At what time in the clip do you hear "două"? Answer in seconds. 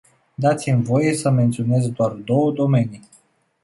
2.11-2.51